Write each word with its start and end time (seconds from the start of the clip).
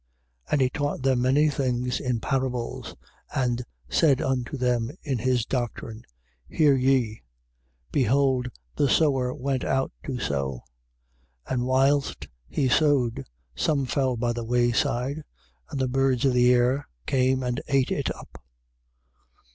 4:2. 0.47 0.51
And 0.51 0.61
he 0.61 0.69
taught 0.71 1.01
them 1.03 1.21
many 1.21 1.47
things 1.47 1.99
in 1.99 2.19
parables, 2.19 2.95
and 3.35 3.61
said 3.87 4.19
unto 4.19 4.57
them 4.57 4.89
in 5.03 5.19
his 5.19 5.45
doctrine: 5.45 6.05
4:3. 6.49 6.57
Hear 6.57 6.75
ye: 6.75 7.21
Behold, 7.91 8.49
the 8.75 8.89
sower 8.89 9.31
went 9.31 9.63
out 9.63 9.91
to 10.05 10.17
sow. 10.17 10.63
4:4. 11.47 11.53
And 11.53 11.65
whilst 11.67 12.27
he 12.47 12.67
sowed, 12.67 13.25
some 13.53 13.85
fell 13.85 14.17
by 14.17 14.33
the 14.33 14.43
way 14.43 14.71
side, 14.71 15.21
and 15.69 15.79
the 15.79 15.87
birds 15.87 16.25
of 16.25 16.33
the 16.33 16.51
air 16.51 16.87
came 17.05 17.43
and 17.43 17.61
ate 17.67 17.91
it 17.91 18.09
up. 18.15 18.43